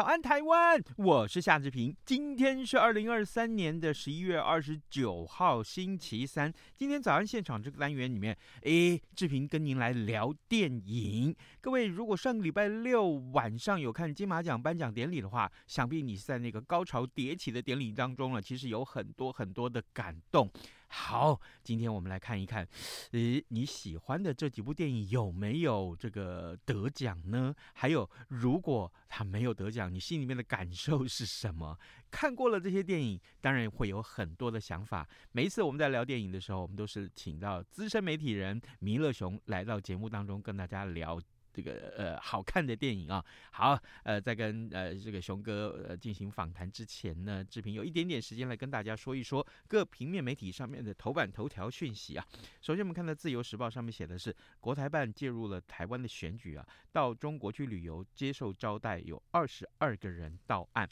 [0.00, 0.82] 早安，台湾！
[0.96, 1.94] 我是夏志平。
[2.06, 6.50] 今天是二零二三年的十一月二十九号，星期三。
[6.74, 11.36] 今天早安现场这个单元里面，诶，志平跟您来聊电影。
[11.60, 18.40] 各位，如果上个礼拜六晚上有看金马奖颁奖典礼的话，想必你是在那个高潮迭起的典礼当中了。
[18.40, 20.50] 其实有很多很多的感动。
[20.92, 22.66] 好，今天我们来看一看，
[23.12, 27.54] 诶，你喜欢的这几部电影有没有这个得奖呢？
[27.74, 31.78] 还有，如果他没有得奖，你心里面的感受是什么？
[32.10, 35.08] 看过了这些电影，当然会有很多的想法。
[35.30, 41.20] 每一次我们在聊电影的时候，我们都是请到资深媒体人弥勒熊来到节目当中跟大家聊。
[41.60, 52.26] 这个呃好看的电影啊，好呃在跟呃这个熊哥呃进行访谈之前呢，志平有一点点时间来跟大家说一说各平面媒体上面的头版头条讯息啊。
[52.62, 60.88] 首先我们看到《自由时报》上面写的是国台办介入了台湾的选举啊，到中国去旅游接受招待有二十二个人到案。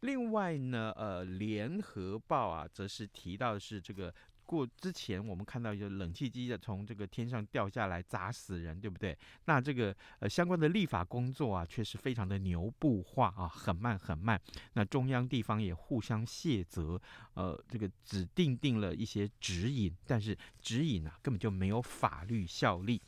[0.00, 4.14] 另外呢，呃《联合报》啊则是提到的是这个。
[4.46, 9.16] 过之前，我们看到一个冷气机的从这个天上掉下来砸死人，对不对？
[9.46, 14.40] 那这个呃相关的立法工作啊，确实非常的牛步化啊，很慢很慢。
[14.74, 17.00] 那中央地方也互相卸责，
[17.34, 23.00] 呃，这个只定定了一些指引，但是指引啊根本就没有法律效力。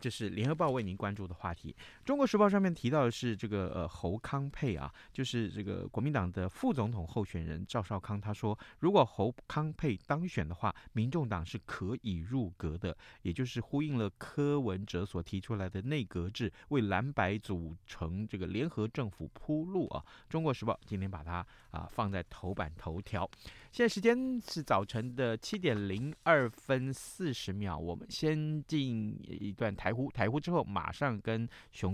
[0.00, 1.74] 这是联合报为您关注的话题。
[2.04, 10.72] 中国时报上面提到的是这个呃侯康沛啊，就是这个国民党的副总统候选人赵少康，他说如果侯康沛当选的话。
[10.92, 20.04] 民众党是可以入阁的，也就是呼应了柯文哲所提出来的内阁制，为蓝白组成这个联合政府铺路啊。
[20.28, 23.28] 中国时报今天把它啊放在头版头条。
[23.72, 31.93] 现在时间是早晨的七点零二分四十秒，我们先进一段台呼，台呼之后马上跟熊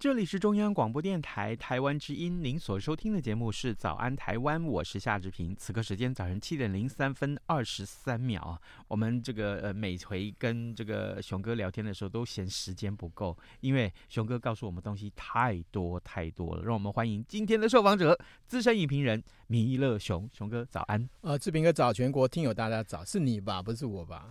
[0.00, 5.54] 这里是中央广播电台台湾之音，您所收听的节目是《早安台湾》，我是夏志平。
[5.54, 8.58] 此刻时间早晨七点零三分二十三秒。
[8.88, 16.62] 我们这个呃每回跟这个熊哥聊天的时候，都嫌时间不够，因为熊哥告诉我们东西太多太多了。
[16.62, 20.26] 让我们欢迎今天的受访者，资深影评人米勒熊。
[20.32, 21.06] 熊哥早安。
[21.20, 23.62] 呃，志平哥早，全国听友大家早，是你吧？
[23.62, 24.30] 不是我吧？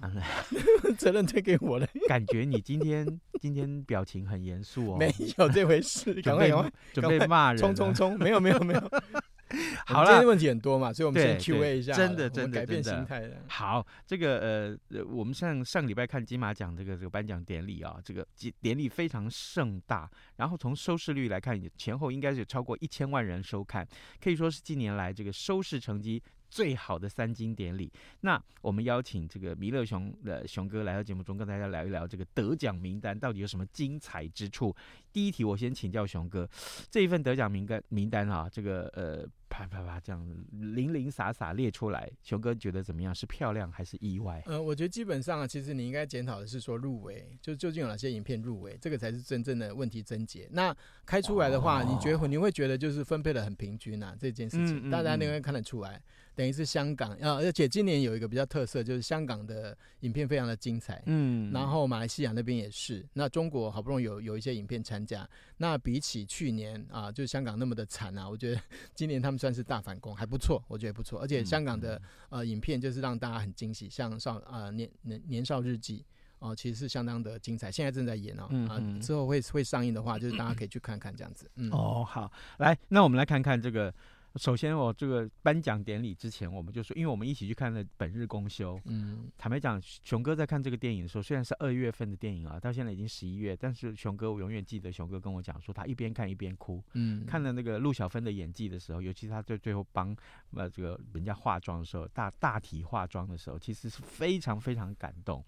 [0.98, 1.88] 责任推给我了。
[2.08, 3.06] 感觉你今天
[3.40, 4.98] 今天表情很严肃哦。
[4.98, 5.59] 没有。
[5.60, 8.18] 这回事，赶快赶快准备骂人，冲冲冲！
[8.18, 8.80] 没有没有没有，
[9.86, 13.42] 好了，今天问题很多嘛，所以我们先 Q&A 一下，真的真的改变心态的。
[13.48, 18.26] 好，这个呃，我们上上礼拜看金马奖这个这个颁奖典礼啊，这个
[18.62, 23.86] 典礼非常盛大，然后从收视率来看，前后应该是有超过一千万人收看，
[24.24, 26.24] 可以说是近年来这个收视成绩。
[26.50, 34.76] 最好的三金典礼，那我们邀请这个弥勒熊的熊哥来到节目中，跟大家聊一聊这个得奖名单到底有什么精彩之处。
[35.12, 36.50] 第一题，我先请教熊哥，
[36.90, 39.28] 这一份得奖名单名单啊，这个呃。
[39.52, 43.14] 啪啪啪，这样零零散散列出来，熊哥觉得怎么样？
[43.14, 44.44] 是漂亮还是意外？
[44.46, 50.48] 呃， 我觉得基本上啊，其实你应该检讨的是说入围，就究竟有哪些影片入围，这个才是真正的问题症结。
[50.52, 50.74] 那
[51.04, 54.16] 开出来的话，哦、你觉得你会觉得就是分配的很平均啊？
[54.20, 56.00] 这件事情，嗯嗯、大家应该看得出来，
[56.40, 68.62] 等于是香港啊，而且今年有一个比较特色，就是香港的影片非常的精彩，嗯，然后马来西亚那边也是，那中国好不容易有有一些影片参加，那比起去年啊，就是香港那么的惨啊，我觉得
[68.96, 71.20] 今年他们算是大反攻，还不错，我觉得不错。
[71.20, 71.98] 而且香港的、
[72.30, 76.06] 嗯、呃影片就是让大家很惊喜，像少啊、呃、年年年少日记
[76.40, 81.52] 哦、呃，其实是相当的精彩，现在正在演哦，啊、之后会会上映的话，就是大家可以去看看这样子。
[81.56, 83.94] 嗯，哦好，来，那我们来看看这个
[84.36, 88.76] 首先，我这个颁奖典礼之前，我们就说，因为我们一起去看了《本日公休》。
[88.86, 96.84] 嗯，坦白讲，熊哥在看这个电影的时候，虽然是二月份的电影啊，到现在已经十一月，但是熊哥我永远记得，熊哥跟我讲说，他一边看一边哭。
[96.94, 100.16] 嗯，看了那个陆小芬的演技的时候，尤其是他在最后帮
[100.52, 105.44] 呃这个人家化妆的时候，大大体化妆的时候，其实是非常非常感动。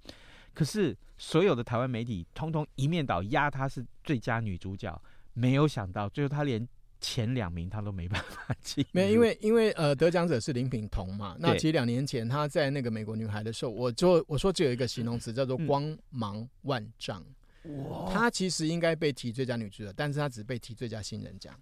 [0.53, 4.99] 可是所有的台湾媒体通通一面倒压她是最佳女主角，
[5.33, 6.67] 没有想到最后她连。
[7.01, 11.35] 前两名他都没办法进，没有，因为因为呃，得奖者是林品彤嘛。
[11.39, 17.25] 那其实两年前他在那个美国女孩的时候，我就我说只有一个形容词叫做光芒万丈。
[17.63, 21.53] 哇，他其实应该被提最佳女主角，但是他只被提最佳新人奖。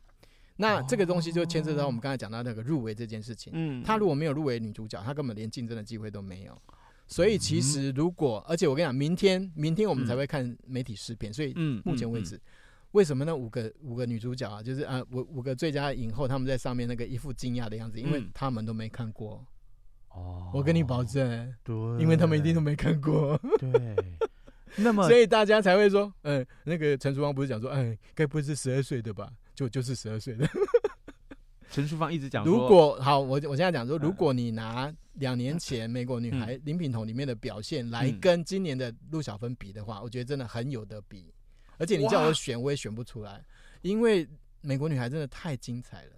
[0.57, 3.53] 那这个东西就牵涉到我们刚才讲到那个入围这件事情。
[3.55, 6.61] 嗯，他如果没有入围女主角，他根本连竞争的机会都没有。
[7.07, 11.53] 所以其实如果，而且我跟你讲，明天明天我们才会看媒体试片，所以
[11.85, 12.39] 目前为止。
[12.91, 19.45] 为什么那五个五个女主角啊，就是啊五五个最佳影后，他们在上面那个一副惊讶的样子，因为他们都没看过。
[20.09, 23.39] 哦，我跟你保证，对，因为他们一定都没看过。
[23.59, 23.95] 对，
[24.77, 29.31] 那么 所以大家才会说，嗯，那个陈淑芳不是讲说，哎，该不会是十二岁的吧？
[29.53, 30.49] 就就是十二岁的。
[31.69, 41.31] 陈淑芳一直讲，如果好，我我现在讲说，如果你拿两年前美国女孩林品彤里面的表现来跟今年的陆小芬比的话，我觉得真的很有得比。
[41.79, 43.43] 而且你叫我选，我也选不出来，
[43.81, 44.27] 因为
[44.61, 46.11] 美国女孩真的太精彩了，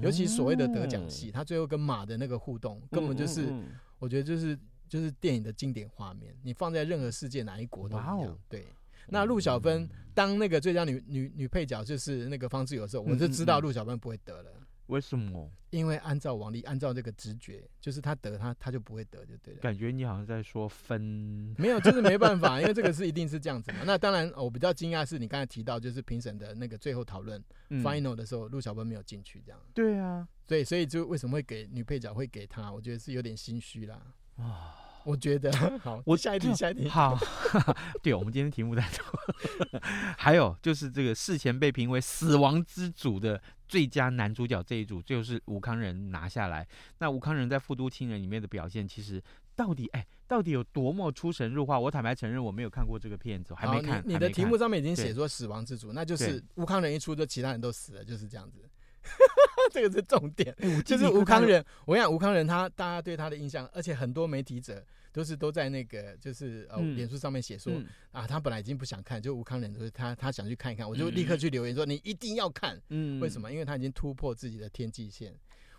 [0.00, 3.52] 尤其所谓的得奖戏，她最后跟马的那个互动，根本就是，
[3.98, 8.38] 我觉得就是就是电影的经典画面，你放在任何世界哪一国都一样。
[8.48, 8.64] 对，
[9.08, 14.50] 那陆小芬当那个最佳女女女配角，就是那个方志友的时候，我就知道陆小芬不会得了。
[14.86, 15.50] 为什么？
[15.70, 19.60] 因为按照王力，按照这个直觉，就是他得他他就不会得，就对了。
[19.60, 23.78] 感觉你好像在说分，没有，就是没办法， 因为这个是一定是这样子嘛。
[23.84, 29.60] 那当然，我比较惊讶是你刚才提到，就是评审的那个最后讨论、嗯、final 的时候，陆小芬没有进去，这样。
[29.74, 32.72] 对啊，对，所以就为什么会给女配角会给他？
[32.72, 34.00] 我觉得是有点心虚啦。
[34.36, 34.82] 啊。
[35.06, 37.16] 我觉得 好，我下一题，下一题好。
[38.02, 39.80] 对，我们今天题目太多。
[40.18, 46.66] 还有就是这个事前被评为死亡之主的最佳男主角这一组，就是吴康仁拿下来。
[46.98, 49.22] 那吴康仁在《富都亲人》里面的表现，其实
[49.54, 51.78] 到底哎，到底有多么出神入化？
[51.78, 54.02] 我坦白承认，我没有看过这个片子，还没看。
[54.06, 58.68] 你，你的题目上面已经写说死亡之主，那就是吴康仁一出，就其他人都死了，就是这样子。
[59.72, 61.64] 这个是重点，欸、就是吴康仁。
[61.84, 64.84] 我跟你讲吴康仁他大家对他的印象，而且很多媒体者
[65.16, 72.78] 都是都在那个就是呃脸书上面写说、嗯、啊，他本来已经不想看，就吴康仁就是他他想去看一看，我就立刻去留言说、嗯、你一定要看。
[72.90, 73.50] 嗯，为什么？
[73.50, 75.34] 因为他已经突破自己的天际线。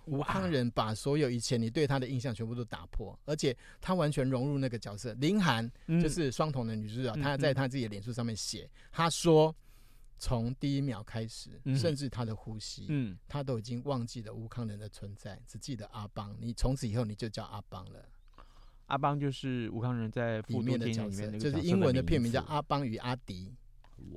[0.06, 5.14] 吴康仁把所有以前你对他的印象全部都打破，而且他完全融入那个角色。
[5.20, 9.56] 林涵就是双瞳的女主角，她、嗯、在她自己的脸书上面写，她说。
[10.20, 16.36] 从第一秒开始，甚至他的呼吸，嗯，他都已经忘记了吴康仁的存在，只记得阿邦。
[16.40, 18.04] 你从此以后你就叫阿邦了。
[18.88, 23.54] 阿邦就是吴康仁在里面的角色，就是英文的片名叫《阿邦与阿迪》。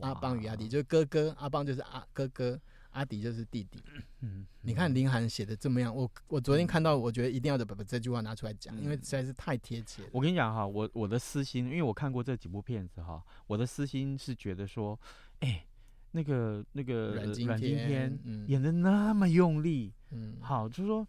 [0.00, 3.82] 阿邦与阿迪就是哥哥，阿邦就是阿哥哥，阿迪就是弟弟。
[4.20, 10.08] 嗯，你看林涵写的这么样，我我昨天看到，我觉得一定要把把这句话拿出来讲，因为实在是太贴切了。
[10.12, 14.98] 我跟你讲哈，我我的私心，因为我看过这几部片子哈，我的私心是觉得说，
[15.40, 15.64] 哎。
[16.12, 18.18] 那个那个阮经天
[18.48, 21.06] 演的那么用力，嗯，好，就是说，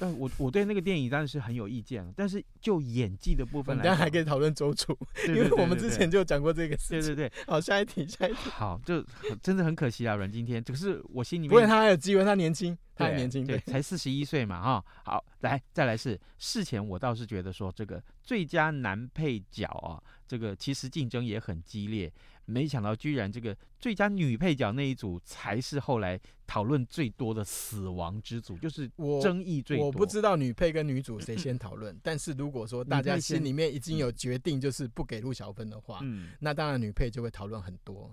[0.00, 4.96] 呃，我我对那个电影当然是很有意见，但是就演技的部分大家还可以讨论周楚，
[5.28, 7.14] 因为我们之前就讲过这个事情。
[7.14, 8.50] 对对对， 好，下一题，下一题。
[8.50, 9.04] 好，就
[9.42, 14.84] 真的很可惜啊，阮经天，可是我心里面，不过他还有机会，他年轻，他还年轻，对，才四十一岁嘛，哈。
[15.04, 22.12] 好，来，再来是事前我倒是觉得说，这个最佳男配角啊，这个其实竞争也很激烈。
[22.48, 28.90] 没想到，居然这个最佳女配角那一组才是后来讨论最多的死亡之组，就是
[29.22, 29.84] 争议最多。
[29.84, 38.10] 我，我不知道女配跟女主谁先讨论，但是如果说大家心里面已经有决定，就是不给陆小芬的话，嗯，那当然女配就会讨论很多。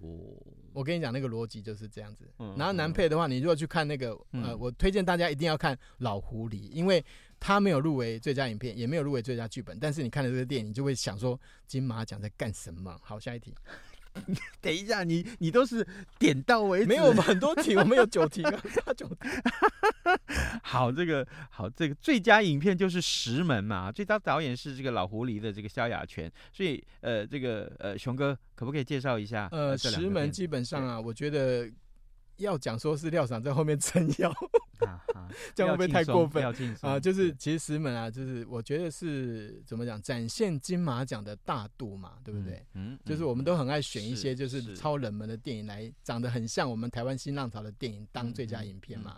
[0.00, 0.08] 哦，
[0.72, 2.24] 我跟你讲，那个逻辑就是这样子。
[2.56, 7.04] 然后男配的话，你如果去看那个，呃，我推荐大家一定要看《老狐狸》，因为
[7.38, 12.98] 他没有入围最佳影片，也没有入围最佳剧本，但是你看了这个电影，你就会想说金马奖在干什么？
[13.02, 13.54] 好，下一题。
[14.60, 15.86] 等一下，你你都是
[16.18, 18.42] 点到为止，没有我们很多题，我们有九题，
[18.96, 19.16] 九题。
[20.62, 29.48] 好，这个好，这个最佳影片就是《石门》嘛，最佳导演是这个老狐狸的这个萧亚全，所以呃，这个呃，熊哥可不可以介绍一下？
[29.52, 31.70] 呃，《石门》基本上啊，我觉得。
[32.40, 34.34] 要讲说是廖赏在后面撑腰，
[35.54, 36.44] 这样会不会太过分
[36.80, 36.98] 啊？
[36.98, 42.64] 就是其实石门啊，就是我觉得是怎么讲，展现金马奖的大度嘛，对不对？
[42.74, 49.16] 嗯，就是我们都很爱选一些就是超冷门的电影来长得很像我们台湾新浪潮的电影当最佳影片嘛。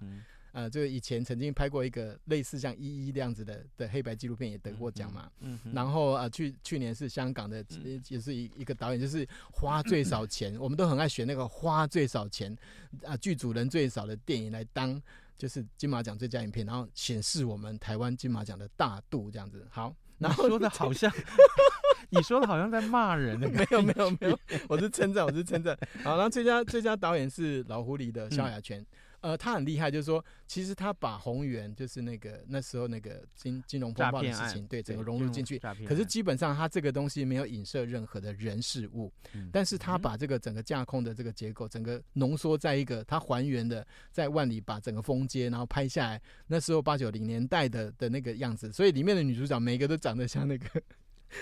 [0.55, 5.27] 呃，就是以前曾经拍过一个类似像《一一》这样子的的黑白纪录片，也得过奖嘛。
[5.41, 7.65] 嗯，嗯然后呃，去去年是香港的，
[8.11, 12.55] 也是一一个导演，就是花最少钱，我们都很爱选那个花最少钱
[13.03, 15.01] 啊，剧组人最少的电影来当，
[15.43, 19.67] 就是金马奖最佳影片，然后显示我们台湾金马奖的大度这样子。
[19.69, 21.13] 好，然后说的好像。
[22.11, 23.49] 你说的好像在骂人呢？
[23.49, 25.77] 没有没有没有，我是称赞，我是称赞。
[26.05, 28.87] 好，然后最佳最佳导演是老狐狸的萧亚全，
[29.23, 35.59] 呃，他很厉害，就是说，其实他把宏源就是那个那时候那个金金融风暴的事情，对整个融入进去。
[35.87, 39.13] 可是基本上他这个东西没有影射任何的人事物，
[39.53, 50.69] 但是他把这个整个架空的这个结构，整个浓缩在一个他还原的在万里把整个风街，然后拍下来那时候八九零年代的的那个样子，所以里面的女主角每个都长得像那个。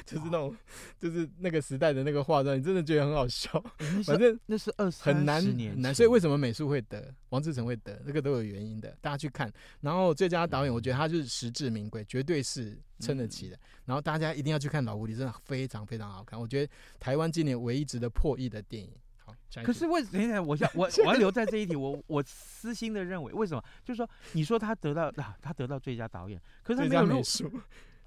[0.04, 0.56] 就是那种，
[0.99, 3.62] 就是那个时代的那个化妆，你真的觉得很好笑。
[4.04, 8.97] 反正那是二十很难很难，所以为什么美术会得，王志成会得，这个都有原因的。
[9.00, 13.59] 大家去看，然后最佳导演，我觉得他就是实至名归，绝对是撑得起的。
[13.85, 16.40] 然后大家一定要去看《老狐狸》，真的非常非常好看。
[16.40, 18.92] 我觉得台湾今年唯一值得破亿的电影。
[19.25, 20.42] 好，可是为什么？
[20.42, 23.64] 我想我 我要留在这一题，我我私心的认为，为什么？
[23.85, 27.50] 就是说，你说他得到啊，他得到最佳导演，可是他没有美术。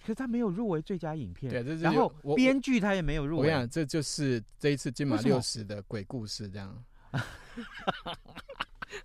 [0.03, 3.47] 可是他没有入围最佳影片，对，这然后编剧他也没有入围。
[3.47, 6.83] 我想这就是这一次金马六十的鬼故事这样。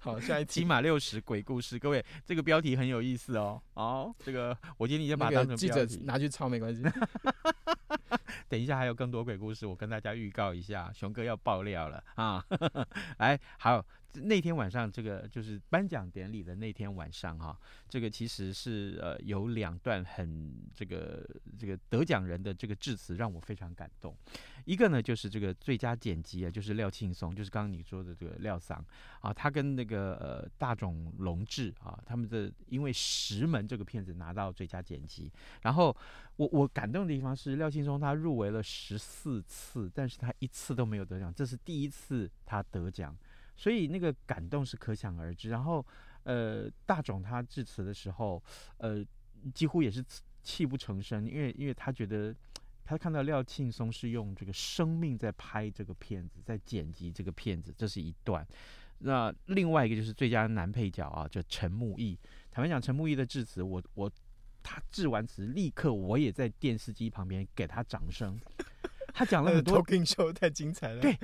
[0.01, 3.63] 好，下一期金马六十鬼故事，各位这个标题很有意思哦。
[3.75, 6.83] 哦，这个我今天已经把它当成记者拿去抄没关系。
[8.49, 12.45] 等一下还有更多鬼故事，我跟大家预告一下，熊哥要爆料了啊！
[13.19, 13.85] 来，好。
[14.19, 17.59] 那天晚上，这个就是颁奖典礼的那天晚上，哈，
[17.89, 24.15] 这个其实是呃有两段很这个这个得奖人的这个致辞让我非常感动。
[24.65, 28.85] 一个呢就是这个最佳剪辑啊，就是廖庆松，就是刚刚你说的这个廖桑
[29.21, 35.33] 啊，他跟那个呃大冢隆志啊，他们的因为《石门》这个片子拿到最佳剪辑。
[35.63, 35.97] 然后
[36.37, 43.17] 我我感动的地方是廖庆松他入围了十四次，但是他一次都没有得奖，这是第一次他得奖。
[43.59, 45.51] 所以那个感动是可想而知。
[45.51, 45.85] 然后，
[46.23, 48.41] 呃，大总他致辞的时候，
[48.77, 49.05] 呃，
[49.53, 50.03] 几乎也是
[50.45, 52.33] 泣不成声，因为因为他觉得
[52.85, 58.47] 他看到廖庆松是用这个生命在拍这个片子，在剪辑这个片子，这是一段。
[59.01, 62.17] 那另外一个就是最佳男配角啊，就陈木易。
[62.51, 64.11] 坦白讲，陈木易的致辞，我我
[64.63, 68.39] 他致完词，立刻我也在电视机旁边给他掌声。
[69.19, 71.01] 他讲了很多，talking show 太精彩了。
[71.01, 71.19] 对，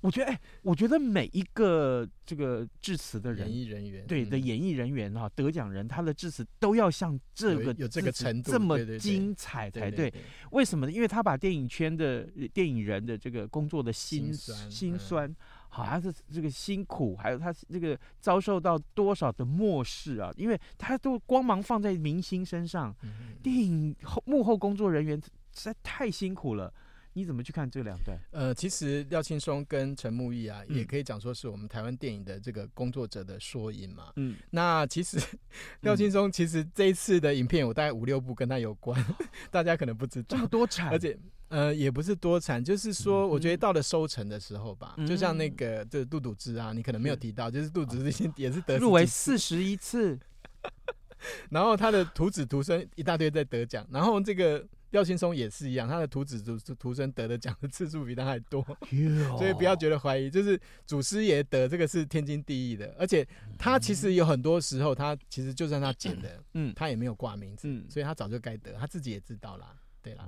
[0.00, 10.12] 我觉得，哎、欸，我觉得每一个这个致辞的人，演艺人员，对的演艺人员哈，得奖人，他的致辞都要像这个有这个程度这么精彩才对。
[10.50, 10.92] 为什么呢？
[10.92, 15.32] 因为他把电影圈的电影人的这个工作的辛酸，辛酸，
[15.68, 20.32] 好像是这个辛苦，还有他这个遭受到多少的漠视啊？
[20.36, 22.92] 因为他都光芒放在明星身上，
[23.40, 25.16] 电影后幕后工作人员
[25.54, 26.74] 实在太辛苦了。
[27.16, 28.18] 你怎么去看这两段？
[28.30, 34.12] 呃，其实廖青松跟陈木易啊，嗯、也可以讲说是我们台湾电影的这个工作者的缩影嘛。
[34.16, 35.18] 嗯，那其实
[35.80, 40.36] 廖青松其实这一次的影片有大概五六部跟他有关，嗯、 大家可能不知道。
[40.36, 41.18] 这么多产，而且
[41.48, 50.18] 呃也不是多惨，就是说我觉得到了收成的时候吧，嗯、就像那个就是杜笃之啊，你可能没有提到，是就是杜笃之先也是得入围四十一次，
[51.48, 54.62] 然后他的徒子徒孙一大堆在得奖，然后这个。
[54.90, 58.64] 廖青松也是一样，他的徒子徒徒孙得的奖的次数比他还多，
[59.36, 62.94] 所以不要觉得怀疑，就是祖师爷得这个是天经地义的。
[62.98, 63.26] 而且
[63.58, 70.26] 他其实有很多时候，他其实就算他剪的，嗯，他也没有挂名字，所以他早就该得，他自己也知道啦，对啦，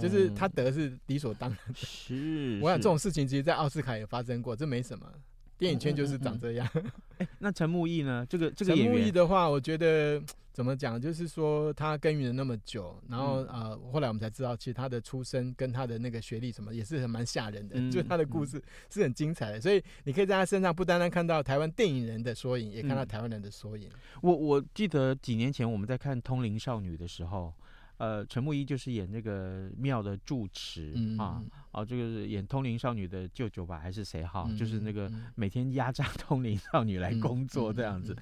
[0.00, 1.74] 就是他得是理所当然的。
[1.74, 5.10] 是，我想这种事情其实，在奥斯卡也发生过，这没什么，
[5.56, 6.70] 电影圈就是长这样。
[7.18, 8.26] 哎，那陈木易呢？
[8.28, 10.22] 这个这个陈木易的话，我觉得。
[10.56, 10.98] 怎么讲？
[10.98, 17.76] 就是说他耕耘了那么久，然后呃，后来我们才知道，其实他的出身跟他的那个学历什么也是很蛮吓人的。
[17.78, 18.58] 嗯、就是他的故事
[18.88, 23.90] 是很精彩的，嗯、所以你可以在他身上不单单看到台湾电影人的缩影，也看到台湾人的缩影。
[24.22, 27.52] 我我记得几年前我们在看《通灵少女》的时候，
[27.98, 34.46] 呃，陈木一就是演那个庙的住持、嗯、啊，哦、啊，这个是演通灵少女的舅舅吧，还是谁哈？
[34.48, 38.16] 嗯、就是那个每天压榨通灵少女来工作这样子。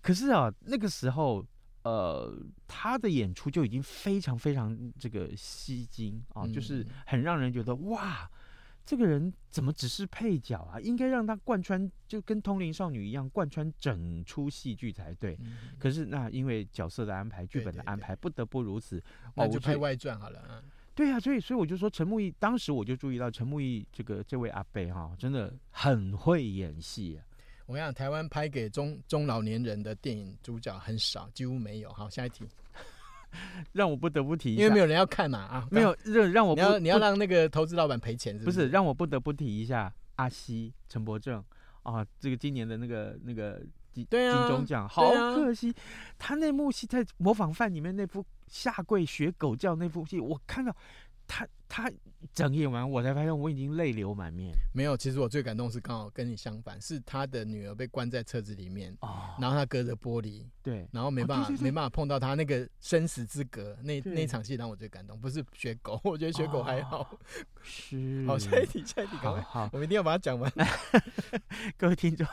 [0.00, 1.44] 可是啊，那个时候。
[1.84, 2.34] 呃，
[2.66, 8.28] 他的演出就已经非常非常这个吸睛啊，嗯、就是很让人觉得哇，
[8.86, 10.80] 这个人怎么只是配角啊？
[10.80, 15.36] 应该让他贯穿，就跟通灵少女一样贯穿整出戏剧才对。
[15.42, 19.02] 嗯、可是那因为角色的安排、剧本的安排，不得不如此。
[19.34, 20.40] 那就拍外传好了。
[20.40, 20.64] 哦、
[20.94, 27.20] 对呀、啊，所以所以我就说陈木易，当时我就注意到陈木易这个这位阿贝哈，真的很会演戏、啊。
[27.66, 31.92] 我跟你讲，台湾拍给中中老年人的电影主角很少，几乎没有。
[31.92, 32.46] 好，下一题，
[33.72, 38.58] 让我不得不提，因为没有人要看嘛啊，没有让让我你要你要让那个投资老板赔钱是不是？
[38.58, 41.42] 不是，让我不得不提一下阿西陈柏正。
[41.82, 43.60] 啊，这个今年的那个那个
[43.92, 45.70] 金金钟奖，好可惜，
[46.18, 50.74] 他那幕戏在《模仿犯》里面那部下跪学狗叫那部戏，我看到
[51.26, 51.90] 他他。
[52.32, 54.56] 整演完，我才发现我已经泪流满面。
[54.72, 65.20] 没有，其实我最感动是刚好跟你相反，是他的女儿被关在车子里面，哦、然后他隔着玻璃，对，然后没办法、没办法碰到他那个生死之隔，那那场戏让我最感动。
[65.20, 67.00] 不是学狗， 我觉得学狗还好。
[67.00, 67.18] 哦、
[67.62, 70.50] 是，好，下一题，下一题，好，好，我们一定要把它讲完。
[71.76, 72.26] 各位听众，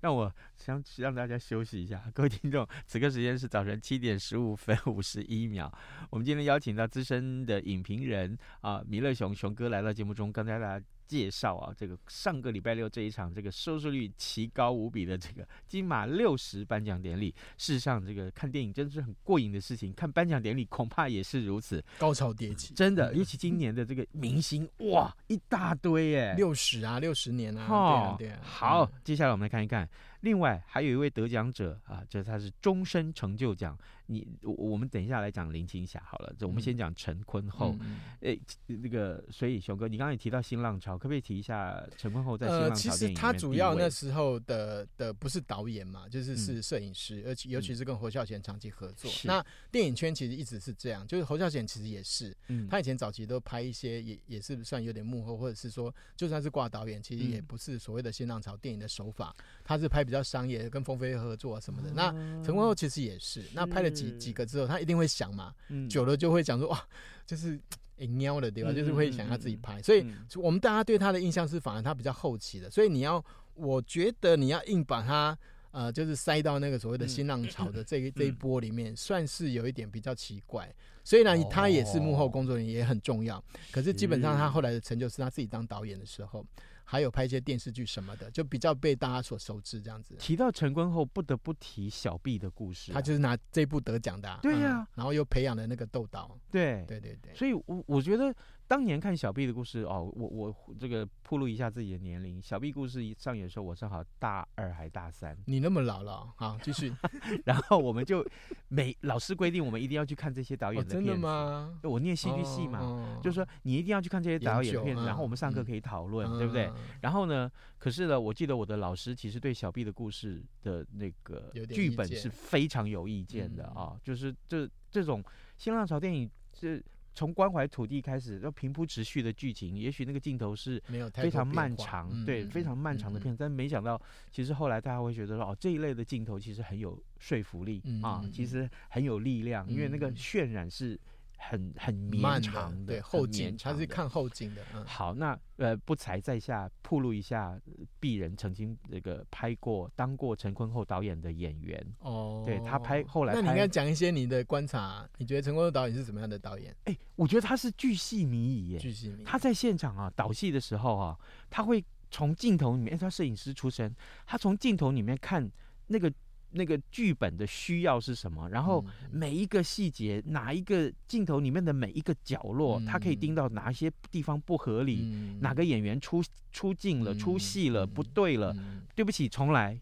[0.00, 2.02] 让我想让大家休息一下。
[2.14, 5.70] 各位听众，此刻时间是早晨七点十五分五十一秒。
[6.08, 8.84] 我们今天邀请到资深的影评人啊，啊！
[8.86, 9.14] 弥勒。
[9.14, 17.34] 熊熊哥来到节目中，刚才大家介绍啊，这个上个礼拜六这一场这个收视率奇高无比的这个金马六十颁奖典礼。
[17.56, 22.74] 事实上，这个看电影真是很过瘾的事情，看颁奖典礼恐怕也是如此，高潮迭起。
[22.74, 28.40] 真的，尤其今年的这个明星，哇，一大堆耶，六十啊，六十年啊，哦、对啊，对啊。
[28.42, 29.88] 好、嗯，接下来我们来看一看，
[30.20, 33.76] 另外还有一位得奖者啊，这他是终身成就奖。
[34.10, 37.76] 你我我们等一下来讲林青霞好了，这我们先讲陈坤厚。
[38.22, 38.36] 哎、
[38.68, 42.46] 嗯，那个所以熊哥，你刚刚也提到新浪潮，可不可以提一下陈坤厚在？
[42.46, 49.10] 呃，其实他主要那时候的的不是导演嘛，就是是摄影师，而、嗯、且尤其是跟侯孝贤长期合作。
[49.24, 61.90] 那电影圈其实一直是这样，就是侯孝贤其实也是，嗯、他以前早期都拍一些也也是算有点幕后，或者是说就算是挂导演，其实也不是所谓的新浪潮电影的手法，他是拍比较商业，跟风飞合作啊什么的。
[61.90, 62.10] 嗯、那
[62.44, 63.88] 陈坤厚其实也是，是那拍了。
[63.98, 66.88] 几几个之后，他一定会想嘛，嗯、久了就会讲说哇，
[67.26, 68.74] 就是哎喵的对吧、嗯？
[68.74, 72.70] 就是会想要自己拍、嗯，所以我们大家对他的印象是，反而他比较后期的。
[72.70, 73.24] 所以你要，
[73.54, 75.36] 我觉得你要硬把他
[75.70, 80.72] 呃，就是塞到那个所谓的新浪潮的这一、嗯、这一波里面、嗯，算是有一点比较奇怪。
[81.02, 86.44] 虽然他也是幕后工作人员，也很重要、哦，可是基本上他后来的成就是他自己当导演的时候。
[86.90, 90.14] 还有拍一些电视剧什么的，就比较被大家所熟知这样子。
[90.18, 92.94] 提到陈坤后，不得不提小毕的故事、啊。
[92.94, 94.38] 他就是拿这部得奖的、啊。
[94.42, 96.34] 对呀、啊嗯，然后又培养了那个窦导。
[96.50, 97.34] 对对对对。
[97.34, 98.34] 所以我我觉得。
[98.68, 102.40] 当年看小 B 的故事哦，我我这个暴露一下自己的年龄。
[102.40, 105.34] 小 B 故事一上演的时候，我正好大二还大三。
[105.46, 106.94] 你那么老了，好继续。
[107.46, 108.22] 然后我们就
[108.68, 111.10] 每老师规定我们一定要去看这些导演的片子。
[111.10, 111.80] 哦、真的吗？
[111.82, 116.70] 我念戏剧系嘛、哦，就是说你一定要去看这些导演的片子，然后我们上课可以讨论、嗯，对不对？
[117.00, 125.24] 然后呢，可是呢，我记得我的老师其实对小 B 的故事的那个剧本是非常有意见的啊，就是这这种
[125.56, 126.84] 新浪潮电影是。
[127.18, 130.80] 从关怀土地开始，要平铺直叙的剧情，也许那个镜头是
[131.12, 133.36] 非常漫长，对，非常漫长的片。
[133.36, 134.00] 但没想到，
[134.30, 140.96] 其实后来大家会觉得说，哦，这一类的镜头其实很有说服力、嗯、啊，其实很有力量，嗯、因为那个渲染是。
[141.38, 144.62] 很很绵长的，对后景，他是看后景的。
[144.74, 147.58] 嗯、好，那呃不才在下铺露一下，
[148.00, 156.70] 鄙人曾经那个拍过当过陈坤厚导演的演员哦，对他拍后来拍，那你应该讲一些你的观察，你觉得陈坤厚导演是什么样的导演？
[156.84, 159.24] 哎、欸，我觉得他是巨细靡遗耶，巨细靡遗。
[159.24, 163.94] 他在现场啊导戏的时候啊，他会从镜头里面，他摄影师出身，
[164.26, 165.50] 他从镜头里面看
[165.86, 166.12] 那个。
[166.50, 168.48] 那个剧本的需要是什么？
[168.48, 178.56] 然后每一个细节，哪一个镜头里面的每一个角落，他可以盯到哪些地方不合理，哪个演员出出镜了、出戏了、不对了，
[178.94, 179.80] 对不起，重来，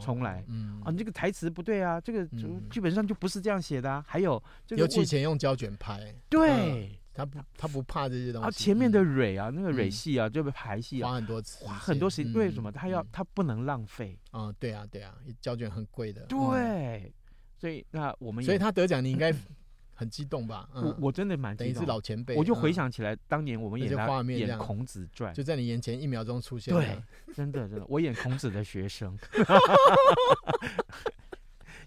[0.00, 0.44] 重来。
[0.84, 2.26] 啊，你这个台词不对啊，这个
[2.70, 4.04] 剧本上就不是这样写的啊。
[4.06, 6.98] 还有，尤其以前用胶卷拍，对。
[7.16, 8.46] 他不，他不怕这些东西。
[8.46, 12.32] 啊，前面的蕊啊，那个蕊戏啊，嗯、就被排戏啊，花很多次，花很多时间。
[12.34, 12.70] 为什么？
[12.70, 14.18] 他要，他不能浪费。
[14.32, 16.26] 啊、嗯，对啊，对啊，胶卷很贵的。
[16.26, 17.12] 对，嗯、
[17.58, 19.32] 所以那我们，所以他得奖，你应该
[19.94, 20.68] 很激动吧？
[20.74, 22.36] 嗯、我我真的蛮激动，等于是老前辈。
[22.36, 26.74] 我就回想起来，当年我们演画面演《孔子传》，就在你眼前一秒钟出现。
[26.74, 27.02] 对，
[27.34, 29.18] 真的真的，我演孔子的学生。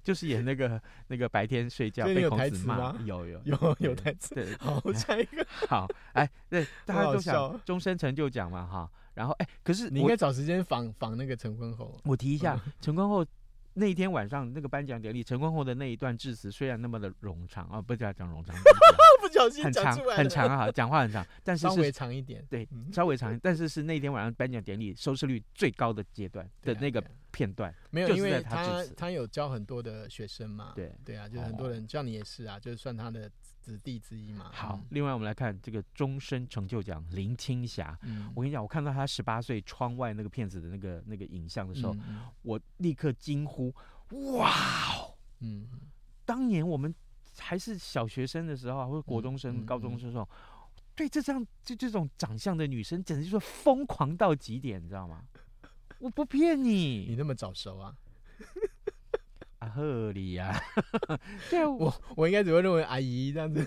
[0.04, 4.36] 就是演那个那个白天睡觉被孔子骂，有有有有台词。
[4.36, 5.46] 对，好，下一个。
[5.68, 8.90] 好，哎，对， 大家都想终身成就奖嘛，哈。
[9.14, 12.00] 然后，哎，可是你应该找时间访访那个陈坤厚。
[12.06, 13.26] 我提一下， 陈坤厚
[13.74, 18.70] 那一天晚上那个颁奖典礼，陈坤厚的那一段致辞虽然那么的冗长啊，不是要讲冗长，不
[19.32, 22.46] 小心很长讲出来了很长啊，讲话很长， 但是稍微是长一点。
[22.50, 27.74] 对嗯稍微长，但是是那天晚上颁奖典礼收视率最高的阶段对啊的那个对啊片段。
[27.92, 30.74] 没有，因为他他致辞他有教很多的学生嘛。
[30.76, 33.30] 对对啊，就是很多人，像你也是啊，就是算他的
[33.62, 34.50] 子弟之一嘛。
[34.54, 37.98] 好嗯，另外我们来看这个终身成就奖林青霞。
[38.04, 43.74] 嗯，我跟你讲，我看到她十八岁窗外那个片子的那个那个影像的时候，嗯我立刻惊呼：
[44.34, 44.52] 哇
[45.42, 45.68] 嗯
[46.26, 46.94] 当年我们
[47.40, 50.28] 还是小学生的时候啊，或者国中生、嗯嗯高中生的时候，
[50.96, 55.24] 对这这样就这种长相的女生，简直就是疯狂到极点，你知道吗？
[56.00, 57.96] 我不骗你你，那么早熟啊？
[59.60, 60.58] 阿贺里呀，
[61.50, 63.66] 对啊，我我我应该只会认为阿姨这样子，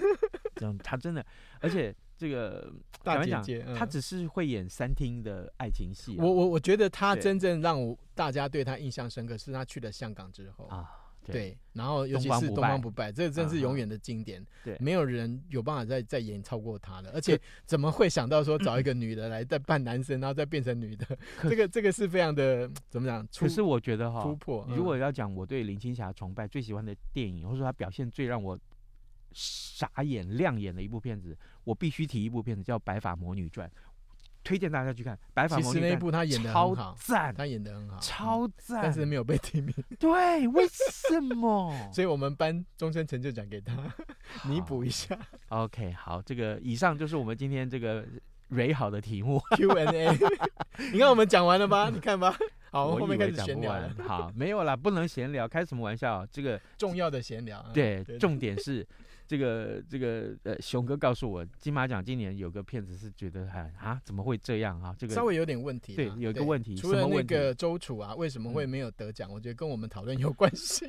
[0.57, 1.25] 这样她真的，
[1.61, 3.65] 而且这个大姐姐。
[3.67, 10.65] 嗯她只是会演三厅的爱情戏啊、我我我觉得她真正让我大家对她印象深刻，是她去了香港之后。
[10.69, 10.89] 啊，
[11.25, 14.45] 对对，然后尤其是东方不败这个真是永远的经典。
[14.65, 21.07] 对没有人有办法再再演超过他了，而且怎么会想到说找一个女的来再扮男生，然后再变成女的？
[21.37, 23.27] 可这个这个是非常的怎么讲？
[23.37, 24.67] 可是我觉得哈突，破。
[24.69, 28.59] 嗯如果要讲我对林青霞崇拜最喜欢的电影，或者说她表现最让我
[29.33, 33.69] 傻眼亮眼的一部片子，我必须提一部片子叫《白发魔女传》，
[34.45, 41.73] 推荐大家去看《白发其实那一部他演的超，赞，他演的很好，超嗯赞，但是没有被提名， 对，为什么？
[41.93, 43.75] 所以我们颁终身成就奖给他，
[44.49, 48.05] 弥补一下 OK，好，这个以上就是我们今天这个
[48.49, 49.41] 蕊好的题目。
[49.57, 50.11] Q&A。
[50.93, 51.91] 你看我们讲完了吧？
[51.93, 52.35] 你看吧。
[52.71, 56.27] 好，我们后面开始闲聊了，，好，没有啦，不能闲聊，开什么玩笑？
[56.33, 57.63] 这个重要的闲聊。
[57.75, 58.87] 对重点是
[59.33, 64.95] 这个这个呃，熊哥告诉我，金马奖今年有个片子是觉得很啊，怎么会这样啊？
[64.99, 66.15] 这个稍微有点问题啦。
[66.15, 69.33] 对有一个问题除了那个周楚啊，为什么会没有得奖？
[69.33, 70.87] 我觉得跟我们讨论有关系。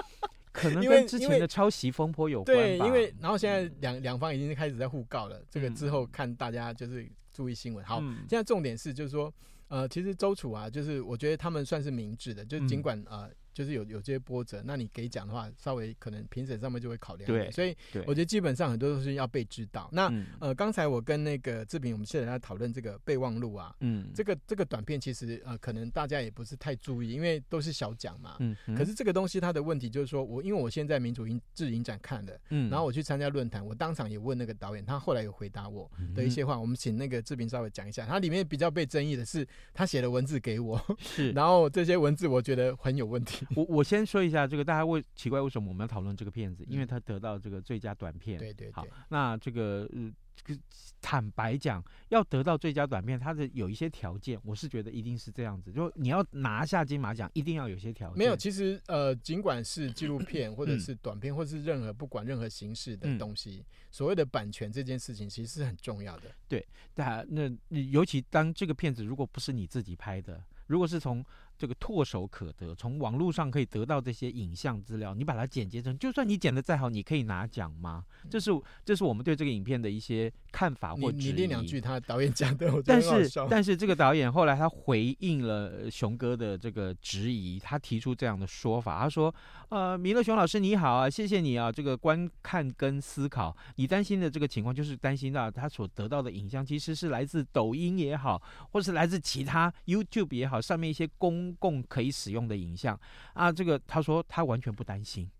[0.52, 7.82] 可能跟之前的抄袭风波有关对，因为然后现在两两方已经开始在互告了，这个嗯之后看大家就是注意新闻。
[7.82, 9.32] 好，嗯现在重点是就是说，
[9.68, 13.30] 呃，其实周楚啊，就是我觉得他们算是明智的，就尽管呃。
[13.52, 17.26] 就是有有这些波折，那你给奖的话，稍微可能评审上面就会考量。
[17.26, 19.88] 对所以我觉得基本上很多东西要被知道。
[19.92, 28.36] 那嗯呃，刚才我跟那个志平，我们现在在讨论这个备忘录啊，嗯这个这个短片其实呃，可能大家也不是太注意，因为都是小奖嘛。
[28.40, 36.58] 嗯嗯可是这个东西它的问题就是说，我因为我现在民主影制影展看的，嗯然后我去参加论坛，我当场也问那个导演，他后来有回答我的一些话。
[36.58, 43.37] 我们请那个志平稍微讲一下，他里面比较被争议的是他写的文字给我，是 然后这些文字我觉得很有问题。
[43.56, 46.64] 我我先说一下这个，大家为奇怪为什么我们要讨论这个片子？
[46.64, 48.38] 嗯因为他得到这个最佳短片。
[48.38, 50.60] 好对对对，，那这个呃，这个
[51.00, 58.18] 坦白讲，要得到最佳短片，它的有一些条件，我是觉得一定是这样子，就你要拿下金马奖，一定要有些条件。
[58.18, 66.30] 没有，其实呃，尽管是纪录片 或者嗯是短片，或是任何不管任何形式的东西，所谓的版权这件事情其实是很重要的。
[66.46, 67.48] 对那那
[67.90, 71.24] 尤其当这个片子如果不是你自己拍的，如果是从
[71.58, 78.04] 这个唾手可得，从网络上可以得到这些影像资料，你把它剪接成，就算你剪的再好，你可以拿奖吗？
[78.30, 78.50] 这是
[78.84, 81.10] 这是我们对这个影片的一些看法你或。
[81.10, 89.34] 你念两句他导演讲的，但是但是这个导演后来他回应了熊哥的这个质疑，他提出这样的说法，他说
[89.70, 98.40] ：“呃，弥勒熊老师你好啊，谢谢你啊，这个观看跟思考，你担心的这个情况就是担心到他所得到的影像其实是来自抖音也好，
[98.70, 102.98] 或是来自其他 YouTube 也好，上面一些公共可以使用的影像
[103.34, 105.30] 啊，这个他说他完全不担心，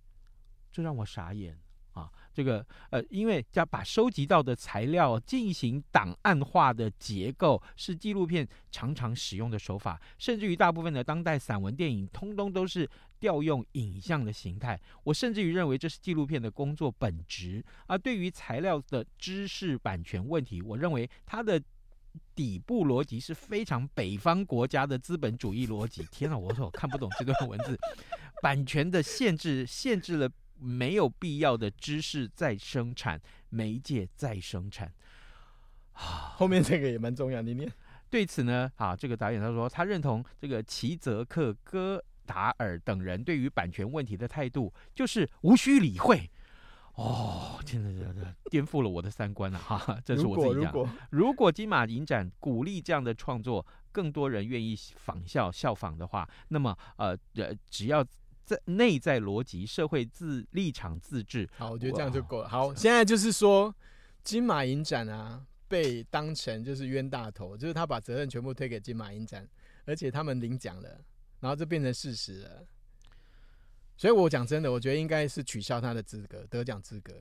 [0.70, 1.58] 这让我傻眼。”
[1.94, 14.80] 啊，这个呃，因为要把收集到的材料进行档案化的结构，是纪录片常常使用的手法，甚至于大部分的当代散文电影，通通都是调用影像的形态。
[15.02, 17.64] 我甚至于认为这是纪录片的工作本质。
[17.88, 21.60] 而对于材料的知识版权问题，我认为它的
[22.35, 26.07] 底部逻辑是非常北方国家的资本主义逻辑。
[26.11, 27.78] 天哪，我说我看不懂这段文字，
[28.42, 30.31] 版权的限制限制了。
[30.61, 34.92] 没有必要的知识再生产，媒介再生产。
[35.92, 37.72] 后面这个也蛮重要，你念。
[38.11, 46.28] 对此呢，啊，这个导演他说，他认同这个齐泽克、戈达尔等人对于版权问题的态度，就是无需理会。
[46.98, 50.00] 哦，真的，真的颠覆了我的三观了、啊、哈！
[50.04, 50.72] 这是我自己讲。
[50.72, 58.04] 如果如果金马影展鼓励这样的创作，更多人愿意仿效效仿的话，那么呃呃，只要。
[58.48, 62.48] 在内在逻辑、社会自立场自治，好，我觉得这样就够了。
[62.48, 63.74] 好，现在就是说，
[64.24, 69.46] 金马影展啊，被当成就是冤大头，就是他把责任全部推给金马影展，
[69.84, 70.88] 而且他们领奖了，
[71.40, 72.64] 然后这变成事实了。
[73.98, 77.12] 所以我讲真的，我觉得应该是取消他的资格，得奖资格。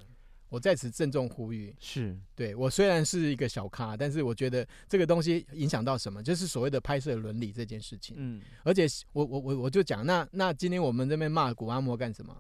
[0.50, 8.16] 我在此郑重呼吁，是对我虽然是一个小咖，但是我觉得这个东西影响到什么，就是所谓的拍摄伦理这件事情。
[8.18, 12.34] 嗯，而且我我我我就讲，那那今天我们这边骂古阿莫干什么？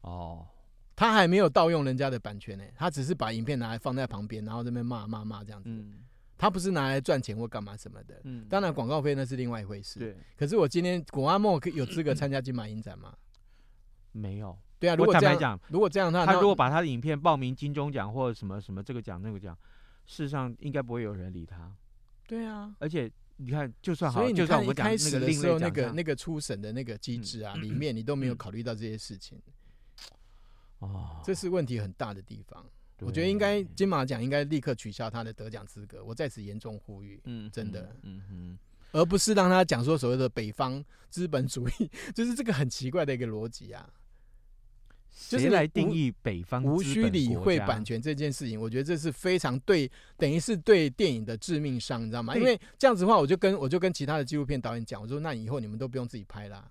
[0.00, 0.46] 哦，
[0.94, 5.68] 他还没有盗用人家的版权呢，他只是把影片拿来放在旁边，然后这边骂骂骂这样子。
[5.68, 6.04] 嗯，
[6.38, 8.18] 他不是拿来赚钱或干嘛什么的。
[8.24, 9.98] 嗯，当然广告费那是另外一回事。
[9.98, 13.12] 对，可是我今天古阿莫有资格参加金马影展吗？
[14.16, 14.56] 没有。
[14.78, 19.56] 对啊，如果这样讲，如果这样的话，他如果把他的影片报名金钟奖或者什么什么这个奖那个奖，
[20.06, 21.72] 事实上应该不会有人理他。
[22.26, 29.40] 对啊，而且你看，就算好，所以你看一开始的时候那个那个初审的那个机制啊，里面你都没有考虑到这些事情。
[30.80, 32.64] 哦，这是问题很大的地方。
[33.00, 36.02] 我觉得应该金马奖应该立刻取消他的得奖资格。
[36.04, 38.58] 我在此严重呼吁，嗯，真的，嗯哼，
[38.92, 43.88] 而不是让他讲说所谓的北方资本主义， 就是这个很奇怪的一个逻辑啊。
[45.18, 48.60] 谁来定义北方无需理会版权这件事情？
[48.60, 52.36] 我觉得这是非常对，等于是对电影的致命伤，你知道吗？
[52.36, 56.70] 因为这样子的话，我就跟我就跟其他的纪录片导演讲，我说那以后你们都不用自己拍啦。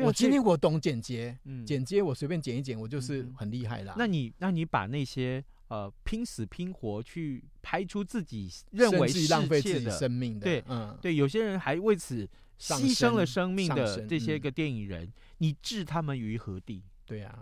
[0.00, 3.94] 我今天我懂剪接，嗯剪接我随便剪一剪，我就是很厉害啦。
[3.96, 16.82] 那你那你把那些呃拼死拼活去拍出自己认为是浪费自己生命的，对，嗯，对，有些人还为此牺牲了生命的这些个电影人，你置他们于何地？
[17.06, 17.38] 对呀，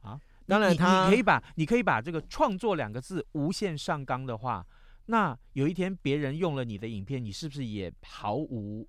[0.00, 4.64] 啊，当然他你可以把你可以把这个创作两个字无限上纲的话，
[5.06, 8.88] 那有一天别人用了你的影片，你是不是也毫无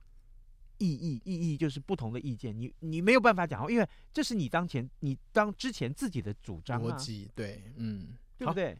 [0.78, 1.22] 意义？
[1.26, 8.78] 意义就是不同的意见，你你没有办法讲，因为这是你当前你当之前自己的主张逻辑，对，嗯，对不对？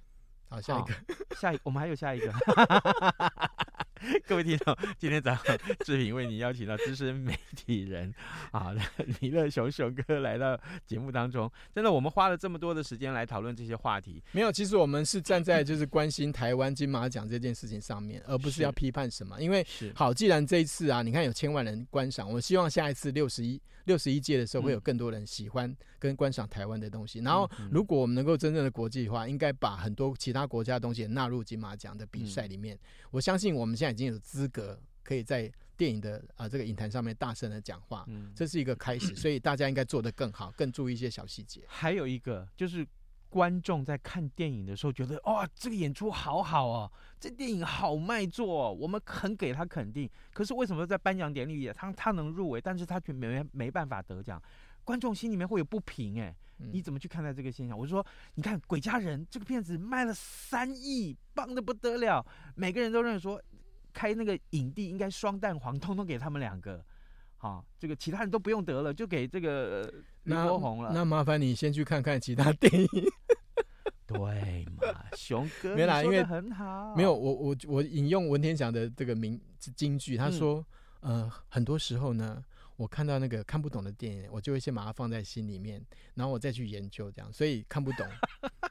[0.50, 0.94] 好，下一个，
[1.36, 2.32] 下一我们还有下一个。
[4.28, 8.14] 各位听众，今天早上志平为你邀请到资深媒体人
[8.52, 8.74] 啊，
[9.22, 11.50] 弥勒熊熊哥来到节目当中。
[11.74, 14.52] 真的，我们花了这么多的时间来讨论这些话题，没有。
[14.52, 19.42] 其实我们是站在就是关心台湾金马奖这件事情上面，而不是要批判什么。
[19.42, 27.20] 因为好，既然这一次啊，你看有千万人观赏，我希望下一次六十一六十一届的时候会有更多人喜欢跟观赏台湾的东西。
[27.20, 32.78] 然后，如果我们能够真正的国际化，应该把很多其他国家的东西也纳入金马奖的比赛里面。
[33.12, 33.93] 我相信我们现在。
[33.94, 41.62] 已经有资格可以在电影的啊这个影坛上面大声的讲话，嗯，这是一个开始， 所以大家应该做得更好，更注意一些小细节。
[41.68, 42.86] 还有一个就是
[43.30, 50.10] 观众在看电影的时候觉得哇，这个演出好好哦，这电影好卖座，我们很给他肯定。
[50.32, 54.42] 可是为什么在颁奖典礼里他他能入围，但是他却没没办法得奖？
[54.84, 57.78] 观众心里面会有不平哎，你怎么去看待这个现象？
[57.78, 62.24] 我就说，你看《鬼家人》这个片子卖了三亿，棒的不得了，
[62.56, 63.42] 每个人都认为说。
[63.94, 66.84] 开那个影帝应该双蛋黄，通通给他们两个，
[67.38, 70.92] 好，这个其他人都不用得了，就给这个林国宏了。
[70.94, 72.90] 那麻烦你先去看看其他电影。
[74.06, 76.94] 对嘛，熊哥，没啦，因为很好。
[76.94, 79.40] 没有，我我我引用文天祥的这个名
[79.76, 80.64] 金句，他说，
[81.02, 82.44] 嗯、呃，很多时候呢，
[82.84, 85.82] 我看到那个看不懂的电影，我就会先把它放在心里面，
[86.16, 88.06] 然后我再去研究，这样，所以看不懂。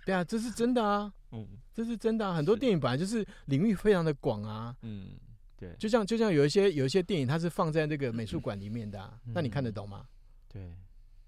[0.05, 2.35] 对啊，这是真的啊， 嗯，这是真的啊。
[2.35, 5.13] 很多电影本来就是领域非常的广啊，嗯，
[5.57, 10.07] 对，就像就像有一些有一些电影，它是放在那个美术馆里面的啊，那你看得懂吗？
[10.47, 10.77] 对，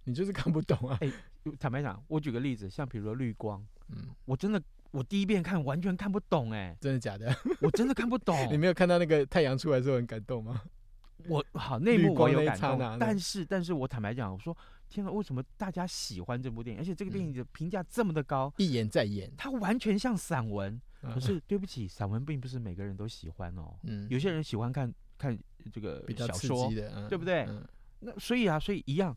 [0.04, 0.98] 你就是看不懂啊。
[1.00, 1.10] 哎，
[1.58, 7.34] 坦白讲，我举个例子，像比如说绿光，嗯，我真的我第一遍看完全看不懂，哎，真的假的？
[7.62, 8.36] 我真的看不懂。
[8.52, 10.60] 你没有看到那个太阳出来的时候很感动吗？
[11.28, 14.56] 我好，内幕我有感动，但是但是我坦白讲，我说。
[14.86, 16.80] 天哪，为什么大家喜欢这部电影？
[16.80, 20.80] 而且这个电影的评价这么的高，一演再演，它完全像散文。
[21.12, 23.74] 可是对不起，散文并不是每个人都喜欢哦。
[23.82, 25.36] 嗯，有些人喜欢看看
[25.72, 27.48] 这个小说的，对不对？
[28.00, 29.16] 那所以啊，所以一样，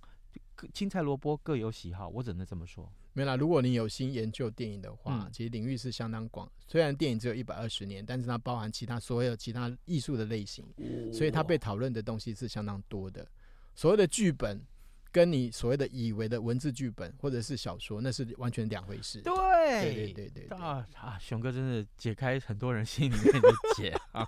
[0.73, 2.91] 青菜萝卜各有喜好，我只能这么说。
[3.17, 6.47] 没啦，如果你有心研究电影的话，其实领域是相当广。
[6.67, 10.63] 虽然电影只有一百二十年，但是它包含其他所有其他艺术的类型，
[11.11, 13.27] 所以它被讨论的东西是相当多的。
[13.73, 14.61] 所谓的剧本。
[15.09, 19.19] 跟你所谓的以为的文字剧本或者是小说，那是完全两回事。
[19.21, 21.17] 对对对对对，对啊啊！
[21.17, 24.27] 熊哥真的解开很多人心里面的结啊！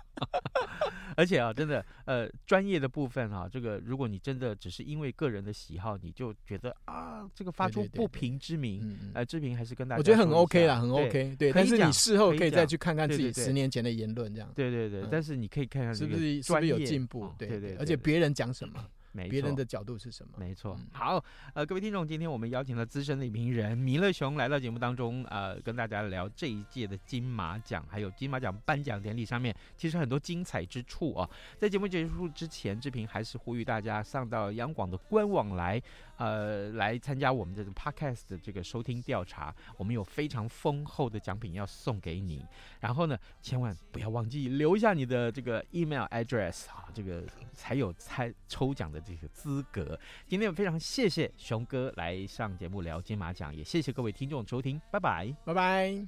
[1.16, 11.34] 而且啊，真的呃，专业的部分啊，这个如果你真的只是因为个人的喜好，你就觉得啊，这个发出不平之鸣，呃，志平还是跟大家我觉得很 OK 啦，很 OK。
[11.38, 14.50] 对，但是你事后可以再去看看自己十年前的言论，这样。
[14.54, 17.32] 对对对，但是你可以看看是不是是不是有进步？
[17.38, 18.84] 对对，而且别人讲什么。
[19.12, 20.32] 别人的角度是什么？
[20.38, 20.78] 没错。
[20.92, 21.22] 好，
[21.54, 31.28] 呃，各位听众，今天我们邀请了资深的影评人弥勒熊来到节目当中，呃，跟大家聊这一届的金马奖，还有金马奖颁奖典礼上面其实很多精彩之处啊。
[31.58, 35.80] 在节目结束之前，志平还是呼吁大家上到央广的官网来，
[36.20, 42.44] 呃，来参加我们这个 podcast 的这个收听调查，我们有非常丰厚的奖品要送给你。
[42.78, 49.98] 然后呢，千万不要忘记留下你的这个 email address 啊，这个才有猜抽奖的这个资格。
[50.26, 56.06] 今天非常谢谢熊哥来上节目聊金马奖，也谢谢各位听众收听，拜拜，拜拜。